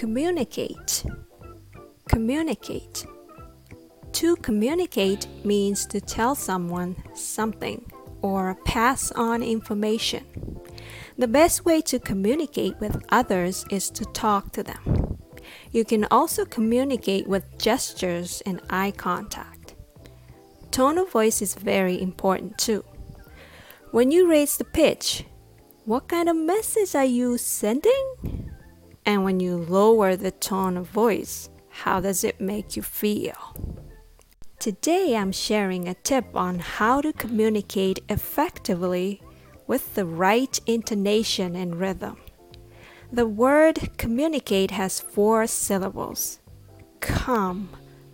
[0.00, 1.04] Communicate.
[2.08, 3.04] Communicate.
[4.12, 7.84] To communicate means to tell someone something
[8.22, 10.24] or pass on information.
[11.18, 15.18] The best way to communicate with others is to talk to them.
[15.70, 19.74] You can also communicate with gestures and eye contact.
[20.70, 22.86] Tone of voice is very important too.
[23.90, 25.26] When you raise the pitch,
[25.84, 28.39] what kind of message are you sending?
[29.06, 33.34] And when you lower the tone of voice, how does it make you feel?
[34.58, 39.22] Today I'm sharing a tip on how to communicate effectively
[39.66, 42.18] with the right intonation and rhythm.
[43.12, 46.40] The word communicate has four syllables
[47.00, 47.70] come,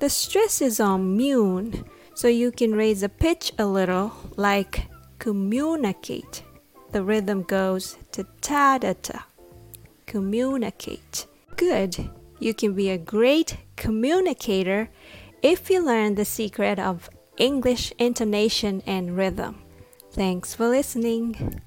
[0.00, 6.42] The stress is on mune, so you can raise the pitch a little like communicate.
[6.92, 9.24] The rhythm goes ta ta da ta.
[10.04, 11.24] Communicate.
[11.56, 12.10] Good.
[12.40, 14.90] You can be a great communicator
[15.42, 19.62] if you learn the secret of English intonation and rhythm.
[20.12, 21.62] Thanks for listening.